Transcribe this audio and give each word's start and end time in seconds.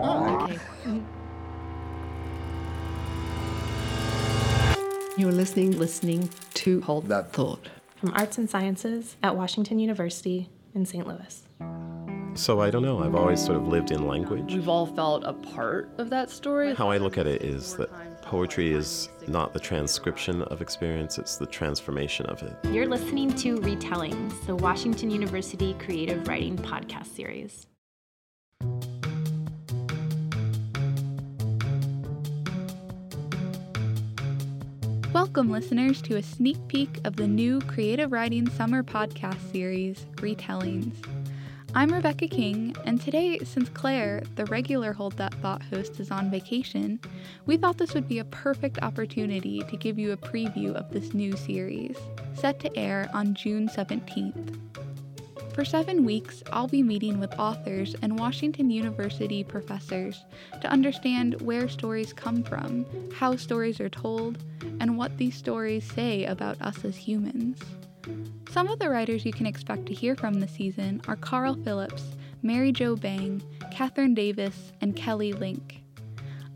Oh, 0.00 0.44
okay. 0.44 0.58
You're 5.16 5.32
listening, 5.32 5.78
listening 5.78 6.30
to 6.54 6.80
Hold 6.82 7.08
That 7.08 7.32
Thought 7.32 7.68
from 7.96 8.12
Arts 8.14 8.38
and 8.38 8.48
Sciences 8.48 9.16
at 9.22 9.36
Washington 9.36 9.78
University 9.78 10.48
in 10.74 10.86
St. 10.86 11.06
Louis. 11.06 11.42
So 12.34 12.60
I 12.60 12.70
don't 12.70 12.82
know. 12.82 13.02
I've 13.02 13.16
always 13.16 13.44
sort 13.44 13.56
of 13.56 13.66
lived 13.66 13.90
in 13.90 14.06
language. 14.06 14.54
We've 14.54 14.68
all 14.68 14.86
felt 14.86 15.24
a 15.24 15.32
part 15.32 15.90
of 15.98 16.08
that 16.10 16.30
story. 16.30 16.72
How 16.74 16.88
I 16.88 16.98
look 16.98 17.18
at 17.18 17.26
it 17.26 17.42
is 17.42 17.74
that 17.76 18.22
poetry 18.22 18.72
is 18.72 19.08
not 19.26 19.52
the 19.52 19.58
transcription 19.58 20.42
of 20.42 20.62
experience, 20.62 21.18
it's 21.18 21.36
the 21.36 21.46
transformation 21.46 22.26
of 22.26 22.40
it. 22.42 22.54
You're 22.70 22.86
listening 22.86 23.34
to 23.36 23.58
Retellings, 23.58 24.46
the 24.46 24.54
Washington 24.54 25.10
University 25.10 25.74
Creative 25.80 26.28
Writing 26.28 26.56
Podcast 26.56 27.06
Series. 27.06 27.66
Welcome, 35.20 35.50
listeners, 35.50 36.00
to 36.02 36.16
a 36.16 36.22
sneak 36.22 36.56
peek 36.68 37.00
of 37.04 37.16
the 37.16 37.26
new 37.26 37.60
Creative 37.62 38.12
Writing 38.12 38.48
Summer 38.50 38.84
Podcast 38.84 39.50
Series, 39.50 40.06
Retellings. 40.14 40.94
I'm 41.74 41.92
Rebecca 41.92 42.28
King, 42.28 42.76
and 42.84 43.00
today, 43.00 43.40
since 43.40 43.68
Claire, 43.68 44.22
the 44.36 44.44
regular 44.44 44.92
Hold 44.92 45.14
That 45.14 45.34
Thought 45.34 45.60
host, 45.64 45.98
is 45.98 46.12
on 46.12 46.30
vacation, 46.30 47.00
we 47.46 47.56
thought 47.56 47.78
this 47.78 47.94
would 47.94 48.06
be 48.06 48.20
a 48.20 48.24
perfect 48.26 48.78
opportunity 48.80 49.58
to 49.58 49.76
give 49.76 49.98
you 49.98 50.12
a 50.12 50.16
preview 50.16 50.72
of 50.74 50.88
this 50.92 51.12
new 51.12 51.36
series, 51.36 51.96
set 52.34 52.60
to 52.60 52.78
air 52.78 53.10
on 53.12 53.34
June 53.34 53.68
17th. 53.68 54.56
For 55.52 55.64
seven 55.64 56.04
weeks, 56.04 56.44
I'll 56.52 56.68
be 56.68 56.84
meeting 56.84 57.18
with 57.18 57.36
authors 57.40 57.96
and 58.02 58.16
Washington 58.16 58.70
University 58.70 59.42
professors 59.42 60.24
to 60.60 60.70
understand 60.70 61.42
where 61.42 61.68
stories 61.68 62.12
come 62.12 62.44
from, 62.44 62.86
how 63.12 63.34
stories 63.34 63.80
are 63.80 63.88
told, 63.88 64.38
and 64.80 64.96
what 64.96 65.16
these 65.16 65.36
stories 65.36 65.84
say 65.84 66.24
about 66.24 66.60
us 66.60 66.84
as 66.84 66.96
humans. 66.96 67.60
Some 68.50 68.68
of 68.68 68.78
the 68.78 68.90
writers 68.90 69.24
you 69.24 69.32
can 69.32 69.46
expect 69.46 69.86
to 69.86 69.94
hear 69.94 70.16
from 70.16 70.34
this 70.34 70.52
season 70.52 71.02
are 71.06 71.16
Carl 71.16 71.54
Phillips, 71.54 72.16
Mary 72.42 72.72
Jo 72.72 72.96
Bang, 72.96 73.42
Kathryn 73.72 74.14
Davis, 74.14 74.72
and 74.80 74.96
Kelly 74.96 75.32
Link. 75.32 75.82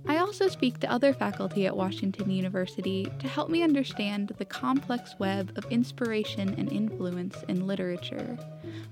I 0.06 0.16
also 0.18 0.48
speak 0.48 0.80
to 0.80 0.90
other 0.90 1.12
faculty 1.12 1.66
at 1.66 1.76
Washington 1.76 2.28
University 2.28 3.06
to 3.20 3.28
help 3.28 3.48
me 3.48 3.62
understand 3.62 4.32
the 4.36 4.44
complex 4.44 5.14
web 5.18 5.52
of 5.56 5.70
inspiration 5.70 6.54
and 6.58 6.72
influence 6.72 7.44
in 7.46 7.68
literature 7.68 8.36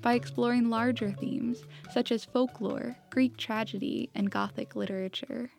by 0.03 0.15
exploring 0.15 0.71
larger 0.71 1.11
themes 1.11 1.65
such 1.93 2.13
as 2.13 2.25
folklore, 2.25 2.97
Greek 3.11 3.37
tragedy, 3.37 4.09
and 4.15 4.31
Gothic 4.31 4.77
literature. 4.77 5.51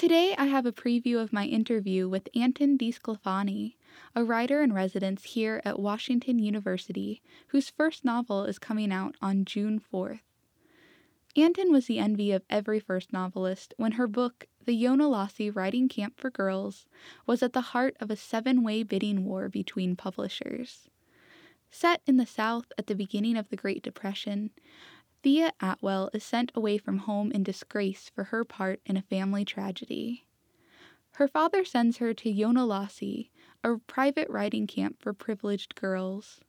Today, 0.00 0.34
I 0.38 0.46
have 0.46 0.64
a 0.64 0.72
preview 0.72 1.20
of 1.20 1.30
my 1.30 1.44
interview 1.44 2.08
with 2.08 2.30
Anton 2.34 2.78
DiSclafani, 2.78 3.74
a 4.16 4.24
writer 4.24 4.62
in 4.62 4.72
residence 4.72 5.24
here 5.24 5.60
at 5.62 5.78
Washington 5.78 6.38
University, 6.38 7.20
whose 7.48 7.68
first 7.68 8.02
novel 8.02 8.44
is 8.44 8.58
coming 8.58 8.92
out 8.92 9.14
on 9.20 9.44
June 9.44 9.78
4th. 9.78 10.20
Anton 11.36 11.70
was 11.70 11.84
the 11.84 11.98
envy 11.98 12.32
of 12.32 12.44
every 12.48 12.80
first 12.80 13.12
novelist 13.12 13.74
when 13.76 13.92
her 13.92 14.06
book, 14.06 14.46
The 14.64 14.72
Yonahlossee 14.72 15.54
Riding 15.54 15.90
Camp 15.90 16.18
for 16.18 16.30
Girls, 16.30 16.86
was 17.26 17.42
at 17.42 17.52
the 17.52 17.60
heart 17.60 17.94
of 18.00 18.10
a 18.10 18.16
seven 18.16 18.62
way 18.62 18.82
bidding 18.82 19.26
war 19.26 19.50
between 19.50 19.96
publishers. 19.96 20.88
Set 21.70 22.00
in 22.06 22.16
the 22.16 22.24
South 22.24 22.72
at 22.78 22.86
the 22.86 22.94
beginning 22.94 23.36
of 23.36 23.50
the 23.50 23.56
Great 23.56 23.82
Depression, 23.82 24.50
Thea 25.22 25.52
Atwell 25.60 26.08
is 26.14 26.24
sent 26.24 26.50
away 26.54 26.78
from 26.78 26.98
home 26.98 27.30
in 27.30 27.42
disgrace 27.42 28.08
for 28.08 28.24
her 28.24 28.44
part 28.44 28.80
in 28.86 28.96
a 28.96 29.02
family 29.02 29.44
tragedy. 29.44 30.26
Her 31.12 31.28
father 31.28 31.64
sends 31.64 31.98
her 31.98 32.14
to 32.14 32.32
Yonahlossee, 32.32 33.30
a 33.62 33.76
private 33.78 34.30
riding 34.30 34.66
camp 34.66 35.02
for 35.02 35.12
privileged 35.12 35.74
girls. 35.74 36.40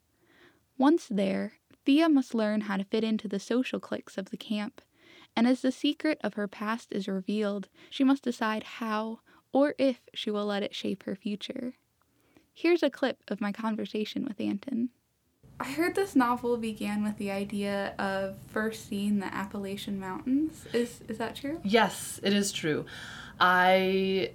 Once 0.77 1.07
there, 1.07 1.53
Thea 1.85 2.07
must 2.07 2.33
learn 2.33 2.61
how 2.61 2.77
to 2.77 2.85
fit 2.85 3.03
into 3.03 3.27
the 3.27 3.39
social 3.39 3.79
cliques 3.79 4.17
of 4.17 4.29
the 4.29 4.37
camp, 4.37 4.81
and 5.35 5.47
as 5.47 5.61
the 5.61 5.71
secret 5.71 6.17
of 6.23 6.35
her 6.35 6.47
past 6.47 6.93
is 6.93 7.07
revealed, 7.07 7.67
she 7.89 8.03
must 8.05 8.23
decide 8.23 8.63
how 8.63 9.19
or 9.51 9.75
if 9.77 10.01
she 10.13 10.31
will 10.31 10.45
let 10.45 10.63
it 10.63 10.73
shape 10.73 11.03
her 11.03 11.15
future. 11.15 11.73
Here's 12.53 12.83
a 12.83 12.89
clip 12.89 13.23
of 13.27 13.41
my 13.41 13.51
conversation 13.51 14.23
with 14.23 14.39
Anton. 14.39 14.89
I 15.61 15.63
heard 15.63 15.93
this 15.93 16.15
novel 16.15 16.57
began 16.57 17.03
with 17.03 17.17
the 17.17 17.29
idea 17.29 17.93
of 17.99 18.35
first 18.47 18.89
seeing 18.89 19.19
the 19.19 19.31
Appalachian 19.31 19.99
Mountains. 19.99 20.65
Is 20.73 21.01
is 21.07 21.19
that 21.19 21.35
true? 21.35 21.59
Yes, 21.63 22.19
it 22.23 22.33
is 22.33 22.51
true. 22.51 22.87
I 23.39 24.31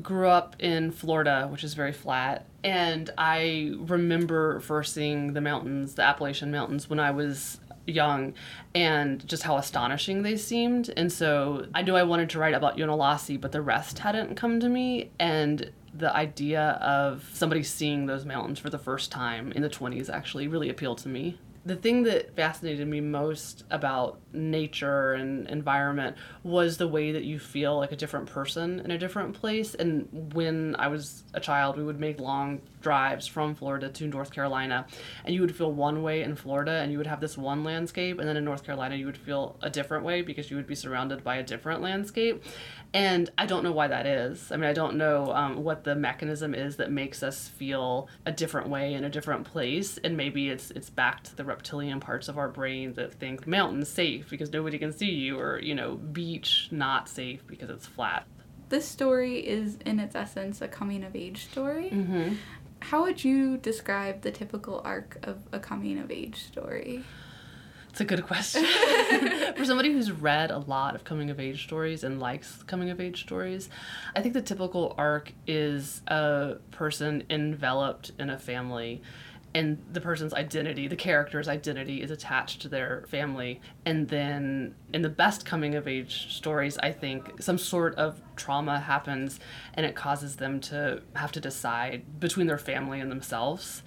grew 0.00 0.28
up 0.28 0.54
in 0.60 0.92
Florida, 0.92 1.48
which 1.50 1.64
is 1.64 1.74
very 1.74 1.92
flat, 1.92 2.46
and 2.62 3.10
I 3.18 3.74
remember 3.76 4.60
first 4.60 4.94
seeing 4.94 5.32
the 5.32 5.40
mountains, 5.40 5.96
the 5.96 6.02
Appalachian 6.02 6.52
Mountains, 6.52 6.88
when 6.88 7.00
I 7.00 7.10
was 7.10 7.58
young 7.88 8.34
and 8.72 9.26
just 9.26 9.42
how 9.42 9.56
astonishing 9.56 10.22
they 10.22 10.36
seemed. 10.36 10.92
And 10.96 11.10
so 11.10 11.66
I 11.74 11.82
knew 11.82 11.96
I 11.96 12.04
wanted 12.04 12.30
to 12.30 12.38
write 12.38 12.54
about 12.54 12.76
Yonahlossee, 12.76 13.40
but 13.40 13.50
the 13.50 13.62
rest 13.62 13.98
hadn't 13.98 14.36
come 14.36 14.60
to 14.60 14.68
me. 14.68 15.10
And 15.18 15.72
the 15.94 16.14
idea 16.14 16.78
of 16.80 17.28
somebody 17.32 17.62
seeing 17.62 18.06
those 18.06 18.24
mountains 18.24 18.58
for 18.58 18.70
the 18.70 18.78
first 18.78 19.10
time 19.10 19.52
in 19.52 19.62
the 19.62 19.70
20s 19.70 20.10
actually 20.10 20.48
really 20.48 20.68
appealed 20.68 20.98
to 20.98 21.08
me 21.08 21.38
the 21.68 21.76
thing 21.76 22.02
that 22.04 22.34
fascinated 22.34 22.88
me 22.88 22.98
most 22.98 23.64
about 23.70 24.18
nature 24.32 25.12
and 25.12 25.46
environment 25.48 26.16
was 26.42 26.78
the 26.78 26.88
way 26.88 27.12
that 27.12 27.24
you 27.24 27.38
feel 27.38 27.76
like 27.76 27.92
a 27.92 27.96
different 27.96 28.26
person 28.26 28.80
in 28.80 28.90
a 28.90 28.96
different 28.96 29.34
place. 29.34 29.74
And 29.74 30.32
when 30.32 30.76
I 30.78 30.88
was 30.88 31.24
a 31.34 31.40
child, 31.40 31.76
we 31.76 31.84
would 31.84 32.00
make 32.00 32.18
long 32.20 32.62
drives 32.80 33.26
from 33.26 33.54
Florida 33.54 33.88
to 33.90 34.06
North 34.06 34.30
Carolina, 34.30 34.86
and 35.24 35.34
you 35.34 35.40
would 35.40 35.54
feel 35.54 35.72
one 35.72 36.02
way 36.02 36.22
in 36.22 36.36
Florida, 36.36 36.72
and 36.72 36.90
you 36.90 36.96
would 36.96 37.06
have 37.06 37.20
this 37.20 37.36
one 37.36 37.64
landscape, 37.64 38.18
and 38.18 38.26
then 38.26 38.36
in 38.36 38.44
North 38.44 38.64
Carolina, 38.64 38.94
you 38.94 39.04
would 39.04 39.18
feel 39.18 39.56
a 39.60 39.68
different 39.68 40.04
way 40.04 40.22
because 40.22 40.50
you 40.50 40.56
would 40.56 40.66
be 40.66 40.74
surrounded 40.74 41.22
by 41.22 41.36
a 41.36 41.42
different 41.42 41.82
landscape. 41.82 42.42
And 42.94 43.30
I 43.36 43.44
don't 43.44 43.62
know 43.62 43.72
why 43.72 43.88
that 43.88 44.06
is. 44.06 44.50
I 44.50 44.56
mean, 44.56 44.70
I 44.70 44.72
don't 44.72 44.96
know 44.96 45.32
um, 45.32 45.62
what 45.62 45.84
the 45.84 45.94
mechanism 45.94 46.54
is 46.54 46.76
that 46.76 46.90
makes 46.90 47.22
us 47.22 47.48
feel 47.48 48.08
a 48.24 48.32
different 48.32 48.68
way 48.68 48.94
in 48.94 49.04
a 49.04 49.10
different 49.10 49.44
place, 49.44 49.98
and 49.98 50.16
maybe 50.16 50.48
it's 50.48 50.70
it's 50.70 50.88
back 50.88 51.22
to 51.24 51.36
the 51.36 51.44
reptilian 51.58 51.98
parts 51.98 52.28
of 52.28 52.38
our 52.38 52.48
brain 52.48 52.92
that 52.94 53.12
think 53.14 53.44
mountain 53.44 53.84
safe 53.84 54.30
because 54.30 54.52
nobody 54.52 54.78
can 54.78 54.92
see 54.92 55.10
you, 55.10 55.38
or 55.38 55.58
you 55.58 55.74
know, 55.74 55.96
beach 55.96 56.68
not 56.70 57.08
safe 57.08 57.44
because 57.48 57.68
it's 57.68 57.86
flat. 57.86 58.26
This 58.68 58.86
story 58.86 59.38
is, 59.38 59.78
in 59.84 59.98
its 59.98 60.14
essence, 60.14 60.62
a 60.62 60.68
coming 60.68 61.02
of 61.02 61.16
age 61.16 61.46
story. 61.50 61.90
Mm-hmm. 61.90 62.34
How 62.80 63.02
would 63.02 63.24
you 63.24 63.56
describe 63.56 64.22
the 64.22 64.30
typical 64.30 64.80
arc 64.84 65.18
of 65.24 65.38
a 65.50 65.58
coming 65.58 65.98
of 65.98 66.12
age 66.12 66.36
story? 66.44 67.02
It's 67.90 68.00
a 68.00 68.04
good 68.04 68.24
question. 68.24 68.64
For 69.56 69.64
somebody 69.64 69.92
who's 69.92 70.12
read 70.12 70.52
a 70.52 70.58
lot 70.58 70.94
of 70.94 71.02
coming 71.02 71.30
of 71.30 71.40
age 71.40 71.64
stories 71.64 72.04
and 72.04 72.20
likes 72.20 72.62
coming 72.64 72.90
of 72.90 73.00
age 73.00 73.22
stories, 73.22 73.68
I 74.14 74.20
think 74.20 74.34
the 74.34 74.42
typical 74.42 74.94
arc 74.96 75.32
is 75.48 76.02
a 76.06 76.56
person 76.70 77.24
enveloped 77.28 78.12
in 78.20 78.30
a 78.30 78.38
family 78.38 79.02
and 79.54 79.82
the 79.92 80.00
person's 80.00 80.34
identity, 80.34 80.88
the 80.88 80.96
character's 80.96 81.48
identity, 81.48 82.02
is 82.02 82.10
attached 82.10 82.60
to 82.62 82.68
their 82.68 83.04
family. 83.08 83.60
And 83.86 84.08
then 84.08 84.74
in 84.92 85.02
the 85.02 85.08
best 85.08 85.46
coming 85.46 85.74
of 85.74 85.88
age 85.88 86.34
stories, 86.34 86.76
I 86.78 86.92
think 86.92 87.42
some 87.42 87.56
sort 87.56 87.94
of 87.94 88.20
trauma 88.36 88.78
happens 88.78 89.40
and 89.74 89.86
it 89.86 89.94
causes 89.94 90.36
them 90.36 90.60
to 90.60 91.02
have 91.14 91.32
to 91.32 91.40
decide 91.40 92.20
between 92.20 92.46
their 92.46 92.58
family 92.58 93.00
and 93.00 93.10
themselves. 93.10 93.82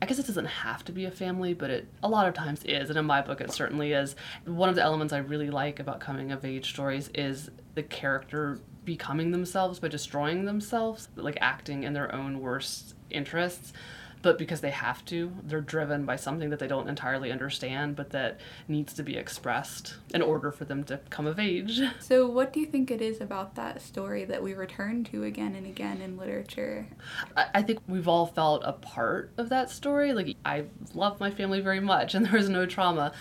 I 0.00 0.06
guess 0.06 0.18
it 0.18 0.26
doesn't 0.26 0.46
have 0.46 0.84
to 0.86 0.92
be 0.92 1.04
a 1.04 1.10
family, 1.10 1.52
but 1.52 1.70
it 1.70 1.88
a 2.02 2.08
lot 2.08 2.26
of 2.26 2.32
times 2.32 2.62
is, 2.64 2.88
and 2.88 2.98
in 2.98 3.04
my 3.04 3.20
book 3.20 3.40
it 3.42 3.52
certainly 3.52 3.92
is. 3.92 4.16
One 4.46 4.70
of 4.70 4.74
the 4.74 4.82
elements 4.82 5.12
I 5.12 5.18
really 5.18 5.50
like 5.50 5.78
about 5.78 6.00
coming 6.00 6.32
of 6.32 6.44
age 6.44 6.70
stories 6.70 7.10
is 7.14 7.50
the 7.74 7.82
character 7.82 8.60
becoming 8.86 9.30
themselves 9.30 9.78
by 9.78 9.88
destroying 9.88 10.46
themselves, 10.46 11.08
like 11.16 11.36
acting 11.42 11.82
in 11.82 11.92
their 11.92 12.14
own 12.14 12.40
worst 12.40 12.94
interests 13.10 13.74
but 14.22 14.38
because 14.38 14.60
they 14.60 14.70
have 14.70 15.04
to, 15.06 15.32
they're 15.42 15.60
driven 15.60 16.04
by 16.04 16.16
something 16.16 16.50
that 16.50 16.58
they 16.58 16.66
don't 16.66 16.88
entirely 16.88 17.32
understand, 17.32 17.96
but 17.96 18.10
that 18.10 18.40
needs 18.68 18.92
to 18.94 19.02
be 19.02 19.16
expressed 19.16 19.94
in 20.12 20.22
order 20.22 20.50
for 20.50 20.64
them 20.64 20.84
to 20.84 20.98
come 21.10 21.26
of 21.26 21.38
age. 21.38 21.80
So, 22.00 22.26
what 22.26 22.52
do 22.52 22.60
you 22.60 22.66
think 22.66 22.90
it 22.90 23.00
is 23.00 23.20
about 23.20 23.54
that 23.54 23.80
story 23.80 24.24
that 24.24 24.42
we 24.42 24.54
return 24.54 25.04
to 25.04 25.24
again 25.24 25.54
and 25.54 25.66
again 25.66 26.00
in 26.00 26.16
literature? 26.16 26.86
I 27.36 27.62
think 27.62 27.80
we've 27.86 28.08
all 28.08 28.26
felt 28.26 28.62
a 28.64 28.72
part 28.72 29.32
of 29.36 29.48
that 29.50 29.70
story. 29.70 30.12
Like, 30.12 30.36
I 30.44 30.64
love 30.94 31.20
my 31.20 31.30
family 31.30 31.60
very 31.60 31.78
much, 31.78 32.14
and 32.16 32.26
there 32.26 32.32
was 32.32 32.48
no 32.48 32.66
trauma 32.66 33.12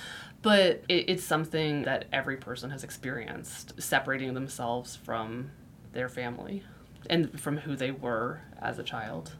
but 0.41 0.83
it's 0.87 1.23
something 1.23 1.83
that 1.83 2.05
every 2.13 2.37
person 2.37 2.69
has 2.69 2.83
experienced 2.83 3.81
separating 3.81 4.33
themselves 4.33 4.95
from 4.95 5.51
their 5.91 6.07
family 6.07 6.63
and 7.09 7.39
from 7.39 7.57
who 7.57 7.75
they 7.75 7.91
were 7.91 8.41
as 8.61 8.79
a 8.79 8.83
child. 8.83 9.33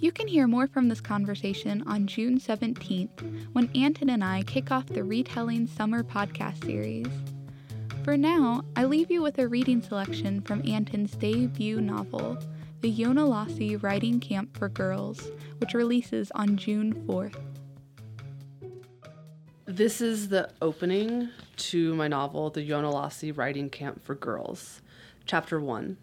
You 0.00 0.12
can 0.12 0.28
hear 0.28 0.46
more 0.46 0.66
from 0.66 0.88
this 0.88 1.02
conversation 1.02 1.82
on 1.86 2.06
June 2.06 2.40
17th 2.40 3.52
when 3.52 3.70
Anton 3.74 4.08
and 4.08 4.24
I 4.24 4.42
kick 4.44 4.70
off 4.70 4.86
the 4.86 5.04
Retelling 5.04 5.66
Summer 5.66 6.02
podcast 6.02 6.64
series. 6.64 7.06
For 8.02 8.16
now, 8.16 8.64
I 8.76 8.86
leave 8.86 9.10
you 9.10 9.20
with 9.20 9.38
a 9.38 9.46
reading 9.46 9.82
selection 9.82 10.40
from 10.40 10.66
Anton's 10.66 11.12
debut 11.12 11.82
novel, 11.82 12.38
The 12.80 12.90
Yonahlossee 12.90 13.82
Riding 13.82 14.20
Camp 14.20 14.56
for 14.56 14.70
Girls, 14.70 15.30
which 15.58 15.74
releases 15.74 16.30
on 16.30 16.56
June 16.56 16.94
4th. 17.06 17.36
This 19.66 20.00
is 20.00 20.30
the 20.30 20.50
opening 20.62 21.28
to 21.58 21.94
my 21.94 22.08
novel, 22.08 22.48
The 22.48 22.66
Yonahlossee 22.66 23.36
Riding 23.36 23.68
Camp 23.68 24.02
for 24.02 24.14
Girls, 24.14 24.80
Chapter 25.26 25.60
1. 25.60 25.98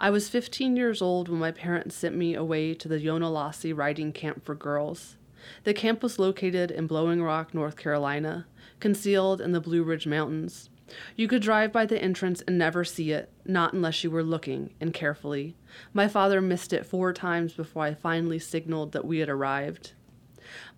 I 0.00 0.10
was 0.10 0.28
15 0.28 0.76
years 0.76 1.02
old 1.02 1.28
when 1.28 1.40
my 1.40 1.50
parents 1.50 1.96
sent 1.96 2.14
me 2.14 2.36
away 2.36 2.72
to 2.72 2.86
the 2.86 3.00
Yonahlossee 3.00 3.76
Riding 3.76 4.12
Camp 4.12 4.44
for 4.44 4.54
Girls. 4.54 5.16
The 5.64 5.74
camp 5.74 6.04
was 6.04 6.20
located 6.20 6.70
in 6.70 6.86
Blowing 6.86 7.20
Rock, 7.20 7.52
North 7.52 7.76
Carolina, 7.76 8.46
concealed 8.78 9.40
in 9.40 9.50
the 9.50 9.60
Blue 9.60 9.82
Ridge 9.82 10.06
Mountains. 10.06 10.70
You 11.16 11.26
could 11.26 11.42
drive 11.42 11.72
by 11.72 11.84
the 11.84 12.00
entrance 12.00 12.42
and 12.46 12.56
never 12.56 12.84
see 12.84 13.10
it, 13.10 13.28
not 13.44 13.72
unless 13.72 14.04
you 14.04 14.10
were 14.12 14.22
looking, 14.22 14.70
and 14.80 14.94
carefully. 14.94 15.56
My 15.92 16.06
father 16.06 16.40
missed 16.40 16.72
it 16.72 16.86
four 16.86 17.12
times 17.12 17.54
before 17.54 17.82
I 17.82 17.94
finally 17.94 18.38
signaled 18.38 18.92
that 18.92 19.04
we 19.04 19.18
had 19.18 19.28
arrived. 19.28 19.94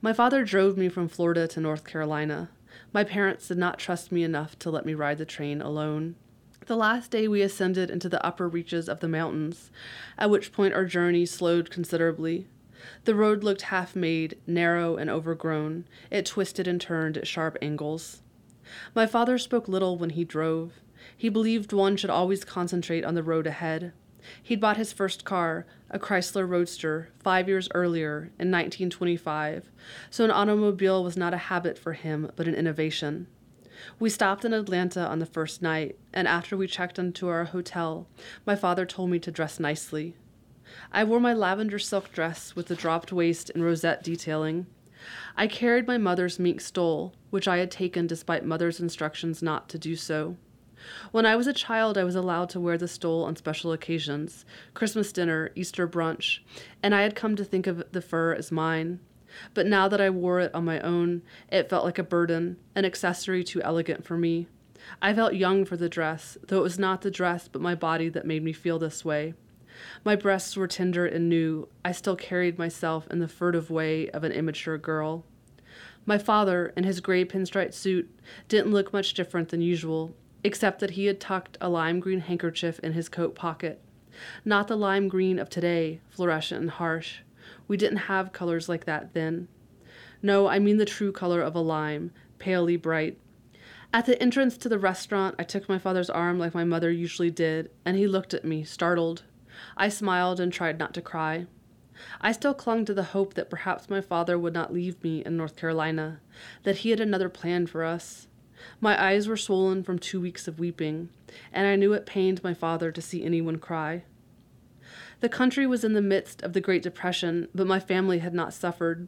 My 0.00 0.14
father 0.14 0.44
drove 0.44 0.78
me 0.78 0.88
from 0.88 1.08
Florida 1.08 1.46
to 1.48 1.60
North 1.60 1.84
Carolina. 1.84 2.48
My 2.90 3.04
parents 3.04 3.48
did 3.48 3.58
not 3.58 3.78
trust 3.78 4.10
me 4.10 4.24
enough 4.24 4.58
to 4.60 4.70
let 4.70 4.86
me 4.86 4.94
ride 4.94 5.18
the 5.18 5.26
train 5.26 5.60
alone. 5.60 6.16
The 6.66 6.76
last 6.76 7.10
day 7.10 7.26
we 7.26 7.42
ascended 7.42 7.90
into 7.90 8.08
the 8.08 8.24
upper 8.24 8.48
reaches 8.48 8.88
of 8.88 9.00
the 9.00 9.08
mountains, 9.08 9.70
at 10.16 10.30
which 10.30 10.52
point 10.52 10.74
our 10.74 10.84
journey 10.84 11.26
slowed 11.26 11.70
considerably. 11.70 12.46
The 13.04 13.14
road 13.14 13.42
looked 13.42 13.62
half 13.62 13.96
made, 13.96 14.38
narrow 14.46 14.96
and 14.96 15.10
overgrown. 15.10 15.86
It 16.10 16.26
twisted 16.26 16.68
and 16.68 16.80
turned 16.80 17.16
at 17.16 17.26
sharp 17.26 17.56
angles. 17.60 18.22
My 18.94 19.06
father 19.06 19.36
spoke 19.38 19.68
little 19.68 19.98
when 19.98 20.10
he 20.10 20.24
drove. 20.24 20.74
He 21.16 21.28
believed 21.28 21.72
one 21.72 21.96
should 21.96 22.10
always 22.10 22.44
concentrate 22.44 23.04
on 23.04 23.14
the 23.14 23.22
road 23.22 23.46
ahead. 23.46 23.92
He'd 24.42 24.60
bought 24.60 24.76
his 24.76 24.92
first 24.92 25.24
car, 25.24 25.66
a 25.90 25.98
Chrysler 25.98 26.48
Roadster, 26.48 27.08
five 27.18 27.48
years 27.48 27.68
earlier, 27.74 28.30
in 28.38 28.50
1925, 28.50 29.70
so 30.10 30.24
an 30.24 30.30
automobile 30.30 31.02
was 31.02 31.16
not 31.16 31.34
a 31.34 31.38
habit 31.38 31.78
for 31.78 31.94
him, 31.94 32.30
but 32.36 32.46
an 32.46 32.54
innovation. 32.54 33.26
We 33.98 34.10
stopped 34.10 34.44
in 34.44 34.52
Atlanta 34.52 35.06
on 35.06 35.18
the 35.18 35.26
first 35.26 35.62
night, 35.62 35.96
and 36.12 36.26
after 36.26 36.56
we 36.56 36.66
checked 36.66 36.98
into 36.98 37.28
our 37.28 37.44
hotel, 37.44 38.06
my 38.46 38.56
father 38.56 38.86
told 38.86 39.10
me 39.10 39.18
to 39.20 39.30
dress 39.30 39.60
nicely. 39.60 40.16
I 40.92 41.04
wore 41.04 41.20
my 41.20 41.32
lavender 41.34 41.78
silk 41.78 42.12
dress 42.12 42.54
with 42.54 42.66
the 42.66 42.76
dropped 42.76 43.12
waist 43.12 43.50
and 43.50 43.64
rosette 43.64 44.02
detailing. 44.02 44.66
I 45.36 45.46
carried 45.46 45.86
my 45.86 45.98
mother's 45.98 46.38
mink 46.38 46.60
stole, 46.60 47.14
which 47.30 47.48
I 47.48 47.58
had 47.58 47.70
taken 47.70 48.06
despite 48.06 48.44
mother's 48.44 48.80
instructions 48.80 49.42
not 49.42 49.68
to 49.70 49.78
do 49.78 49.96
so. 49.96 50.36
When 51.10 51.26
I 51.26 51.36
was 51.36 51.46
a 51.46 51.52
child, 51.52 51.98
I 51.98 52.04
was 52.04 52.14
allowed 52.14 52.48
to 52.50 52.60
wear 52.60 52.78
the 52.78 52.88
stole 52.88 53.24
on 53.24 53.36
special 53.36 53.72
occasions 53.72 54.44
Christmas 54.74 55.12
dinner, 55.12 55.50
Easter 55.54 55.86
brunch, 55.86 56.40
and 56.82 56.94
I 56.94 57.02
had 57.02 57.14
come 57.14 57.36
to 57.36 57.44
think 57.44 57.66
of 57.66 57.84
the 57.92 58.02
fur 58.02 58.34
as 58.34 58.50
mine. 58.50 59.00
But 59.54 59.66
now 59.66 59.88
that 59.88 60.00
I 60.00 60.10
wore 60.10 60.40
it 60.40 60.54
on 60.54 60.64
my 60.64 60.80
own, 60.80 61.22
it 61.50 61.68
felt 61.68 61.84
like 61.84 61.98
a 61.98 62.04
burden, 62.04 62.56
an 62.74 62.84
accessory 62.84 63.44
too 63.44 63.62
elegant 63.62 64.04
for 64.04 64.16
me. 64.16 64.46
I 65.02 65.14
felt 65.14 65.34
young 65.34 65.64
for 65.64 65.76
the 65.76 65.88
dress, 65.88 66.38
though 66.46 66.58
it 66.58 66.62
was 66.62 66.78
not 66.78 67.02
the 67.02 67.10
dress 67.10 67.48
but 67.48 67.62
my 67.62 67.74
body 67.74 68.08
that 68.08 68.26
made 68.26 68.42
me 68.42 68.52
feel 68.52 68.78
this 68.78 69.04
way. 69.04 69.34
My 70.04 70.16
breasts 70.16 70.56
were 70.56 70.66
tender 70.66 71.06
and 71.06 71.28
new. 71.28 71.68
I 71.84 71.92
still 71.92 72.16
carried 72.16 72.58
myself 72.58 73.06
in 73.10 73.18
the 73.18 73.28
furtive 73.28 73.70
way 73.70 74.10
of 74.10 74.24
an 74.24 74.32
immature 74.32 74.78
girl. 74.78 75.24
My 76.06 76.18
father, 76.18 76.72
in 76.76 76.84
his 76.84 77.00
gray 77.00 77.24
pinstripe 77.24 77.72
suit, 77.72 78.10
didn't 78.48 78.72
look 78.72 78.92
much 78.92 79.14
different 79.14 79.50
than 79.50 79.60
usual, 79.60 80.14
except 80.42 80.80
that 80.80 80.92
he 80.92 81.06
had 81.06 81.20
tucked 81.20 81.56
a 81.60 81.68
lime 81.68 82.00
green 82.00 82.20
handkerchief 82.20 82.78
in 82.80 82.94
his 82.94 83.08
coat 83.08 83.34
pocket. 83.34 83.80
Not 84.44 84.68
the 84.68 84.76
lime 84.76 85.08
green 85.08 85.38
of 85.38 85.50
today, 85.50 86.00
fluorescent 86.08 86.60
and 86.60 86.70
harsh. 86.70 87.20
We 87.70 87.76
didn't 87.76 88.08
have 88.08 88.32
colors 88.32 88.68
like 88.68 88.86
that 88.86 89.14
then. 89.14 89.46
No, 90.22 90.48
I 90.48 90.58
mean 90.58 90.78
the 90.78 90.84
true 90.84 91.12
color 91.12 91.40
of 91.40 91.54
a 91.54 91.60
lime, 91.60 92.10
palely 92.40 92.76
bright. 92.76 93.16
At 93.92 94.06
the 94.06 94.20
entrance 94.20 94.58
to 94.58 94.68
the 94.68 94.76
restaurant, 94.76 95.36
I 95.38 95.44
took 95.44 95.68
my 95.68 95.78
father's 95.78 96.10
arm 96.10 96.36
like 96.36 96.52
my 96.52 96.64
mother 96.64 96.90
usually 96.90 97.30
did, 97.30 97.70
and 97.84 97.96
he 97.96 98.08
looked 98.08 98.34
at 98.34 98.44
me, 98.44 98.64
startled. 98.64 99.22
I 99.76 99.88
smiled 99.88 100.40
and 100.40 100.52
tried 100.52 100.80
not 100.80 100.92
to 100.94 101.00
cry. 101.00 101.46
I 102.20 102.32
still 102.32 102.54
clung 102.54 102.84
to 102.86 102.92
the 102.92 103.04
hope 103.14 103.34
that 103.34 103.50
perhaps 103.50 103.88
my 103.88 104.00
father 104.00 104.36
would 104.36 104.52
not 104.52 104.74
leave 104.74 105.00
me 105.04 105.24
in 105.24 105.36
North 105.36 105.54
Carolina, 105.54 106.18
that 106.64 106.78
he 106.78 106.90
had 106.90 106.98
another 106.98 107.28
plan 107.28 107.68
for 107.68 107.84
us. 107.84 108.26
My 108.80 109.00
eyes 109.00 109.28
were 109.28 109.36
swollen 109.36 109.84
from 109.84 110.00
two 110.00 110.20
weeks 110.20 110.48
of 110.48 110.58
weeping, 110.58 111.10
and 111.52 111.68
I 111.68 111.76
knew 111.76 111.92
it 111.92 112.04
pained 112.04 112.42
my 112.42 112.52
father 112.52 112.90
to 112.90 113.00
see 113.00 113.22
anyone 113.22 113.60
cry. 113.60 114.02
The 115.20 115.28
country 115.28 115.66
was 115.66 115.84
in 115.84 115.92
the 115.92 116.00
midst 116.00 116.42
of 116.42 116.54
the 116.54 116.62
Great 116.62 116.82
Depression, 116.82 117.48
but 117.54 117.66
my 117.66 117.78
family 117.78 118.20
had 118.20 118.32
not 118.32 118.54
suffered. 118.54 119.06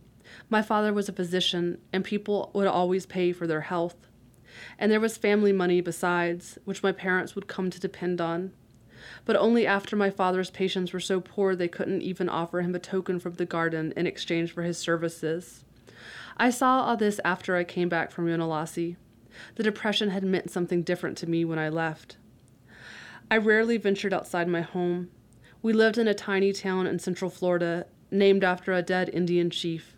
My 0.50 0.61
father 0.61 0.93
was 0.93 1.09
a 1.09 1.12
physician, 1.12 1.79
and 1.91 2.05
people 2.05 2.50
would 2.53 2.67
always 2.67 3.06
pay 3.06 3.32
for 3.32 3.47
their 3.47 3.62
health. 3.62 3.97
And 4.79 4.93
there 4.93 5.00
was 5.00 5.17
family 5.17 5.53
money 5.53 5.81
besides, 5.81 6.59
which 6.67 6.82
my 6.82 6.93
parents 6.93 7.35
would 7.35 7.49
come 7.49 7.70
to 7.70 7.81
depend 7.81 8.20
on. 8.20 8.53
But 9.25 9.37
only 9.37 9.67
after 9.67 9.97
my 9.97 10.11
father's 10.11 10.50
patients 10.50 10.93
were 10.93 11.00
so 11.00 11.19
poor 11.20 11.56
they 11.56 11.67
couldn't 11.69 12.03
even 12.03 12.29
offer 12.29 12.61
him 12.61 12.75
a 12.75 12.79
token 12.79 13.19
from 13.19 13.35
the 13.35 13.47
garden 13.47 13.93
in 13.97 14.06
exchange 14.06 14.53
for 14.53 14.62
his 14.62 14.79
services. 14.79 15.65
I 16.37 16.50
saw 16.50 16.82
all 16.82 16.97
this 16.97 17.20
after 17.25 17.56
I 17.56 17.65
came 17.65 17.88
back 17.88 18.11
from 18.11 18.26
Yonahlossee. 18.26 18.97
The 19.55 19.62
depression 19.62 20.11
had 20.11 20.25
meant 20.25 20.50
something 20.50 20.82
different 20.82 21.17
to 21.19 21.29
me 21.29 21.44
when 21.44 21.58
I 21.58 21.70
left. 21.70 22.19
I 23.31 23.38
rarely 23.38 23.79
ventured 23.79 24.12
outside 24.12 24.47
my 24.47 24.61
home. 24.61 25.08
We 25.62 25.73
lived 25.73 25.97
in 25.97 26.09
a 26.09 26.14
tiny 26.14 26.53
town 26.53 26.88
in 26.88 26.99
central 26.99 27.31
Florida, 27.31 27.87
named 28.11 28.43
after 28.43 28.73
a 28.73 28.82
dead 28.82 29.09
Indian 29.12 29.49
chief. 29.49 29.97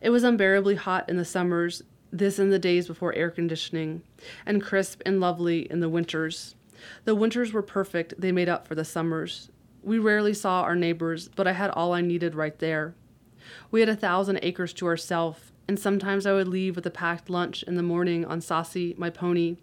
It 0.00 0.10
was 0.10 0.24
unbearably 0.24 0.74
hot 0.74 1.08
in 1.08 1.16
the 1.16 1.24
summers, 1.24 1.82
this 2.12 2.40
in 2.40 2.50
the 2.50 2.58
days 2.58 2.88
before 2.88 3.14
air 3.14 3.30
conditioning, 3.30 4.02
and 4.44 4.60
crisp 4.60 5.00
and 5.06 5.20
lovely 5.20 5.70
in 5.70 5.78
the 5.78 5.88
winters. 5.88 6.56
The 7.04 7.14
winters 7.14 7.52
were 7.52 7.62
perfect, 7.62 8.14
they 8.20 8.32
made 8.32 8.48
up 8.48 8.66
for 8.66 8.74
the 8.74 8.84
summers. 8.84 9.48
We 9.82 9.98
rarely 9.98 10.34
saw 10.34 10.62
our 10.62 10.74
neighbors, 10.74 11.28
but 11.28 11.46
I 11.46 11.52
had 11.52 11.70
all 11.70 11.92
I 11.92 12.00
needed 12.00 12.34
right 12.34 12.58
there. 12.58 12.94
We 13.70 13.80
had 13.80 13.88
a 13.88 13.96
thousand 13.96 14.40
acres 14.42 14.72
to 14.74 14.86
ourselves, 14.86 15.49
and 15.70 15.78
sometimes 15.78 16.26
I 16.26 16.32
would 16.32 16.48
leave 16.48 16.74
with 16.74 16.84
a 16.86 16.90
packed 16.90 17.30
lunch 17.30 17.62
in 17.62 17.76
the 17.76 17.82
morning 17.84 18.24
on 18.24 18.40
Saucy, 18.40 18.92
my 18.98 19.08
pony, 19.08 19.56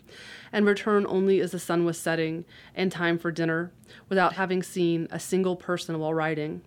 and 0.54 0.66
return 0.66 1.06
only 1.06 1.42
as 1.42 1.52
the 1.52 1.60
sun 1.60 1.84
was 1.84 2.00
setting 2.00 2.46
and 2.74 2.90
time 2.90 3.18
for 3.18 3.30
dinner, 3.30 3.74
without 4.08 4.36
having 4.36 4.64
seen 4.64 5.10
a 5.12 5.20
single 5.20 5.58
person 5.58 6.00
while 6.00 6.14
riding. 6.14 6.62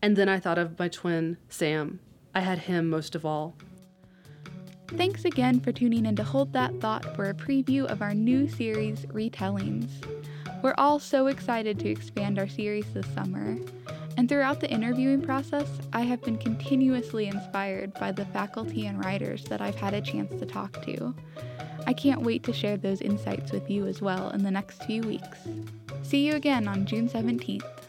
And 0.00 0.16
then 0.16 0.30
I 0.30 0.40
thought 0.40 0.56
of 0.56 0.78
my 0.78 0.88
twin, 0.88 1.36
Sam. 1.50 2.00
I 2.34 2.40
had 2.40 2.60
him 2.60 2.88
most 2.88 3.14
of 3.14 3.26
all. 3.26 3.54
Thanks 4.88 5.26
again 5.26 5.60
for 5.60 5.70
tuning 5.70 6.06
in 6.06 6.16
to 6.16 6.24
Hold 6.24 6.54
That 6.54 6.80
Thought 6.80 7.14
for 7.14 7.28
a 7.28 7.34
preview 7.34 7.84
of 7.84 8.00
our 8.00 8.14
new 8.14 8.48
series, 8.48 9.04
Retellings. 9.12 9.90
We're 10.62 10.74
all 10.78 10.98
so 10.98 11.26
excited 11.26 11.78
to 11.80 11.90
expand 11.90 12.38
our 12.38 12.48
series 12.48 12.90
this 12.94 13.12
summer. 13.12 13.58
And 14.16 14.28
throughout 14.28 14.60
the 14.60 14.70
interviewing 14.70 15.22
process, 15.22 15.68
I 15.92 16.02
have 16.02 16.22
been 16.22 16.38
continuously 16.38 17.26
inspired 17.26 17.92
by 17.94 18.12
the 18.12 18.24
faculty 18.26 18.86
and 18.86 19.04
writers 19.04 19.44
that 19.44 19.60
I've 19.60 19.74
had 19.74 19.94
a 19.94 20.00
chance 20.00 20.38
to 20.38 20.46
talk 20.46 20.82
to. 20.86 21.14
I 21.86 21.92
can't 21.92 22.22
wait 22.22 22.42
to 22.44 22.52
share 22.52 22.76
those 22.76 23.00
insights 23.00 23.52
with 23.52 23.68
you 23.68 23.86
as 23.86 24.00
well 24.00 24.30
in 24.30 24.42
the 24.42 24.50
next 24.50 24.84
few 24.84 25.02
weeks. 25.02 25.38
See 26.02 26.26
you 26.26 26.34
again 26.34 26.68
on 26.68 26.86
June 26.86 27.08
17th. 27.08 27.83